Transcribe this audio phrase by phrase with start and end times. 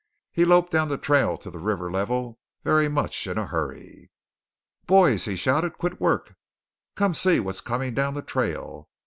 [0.31, 4.09] He loped down the trail to the river level very much in a hurry.
[4.87, 6.33] "Boys!" he shouted, "quit work!
[6.95, 8.89] Come see what's coming down the trail!"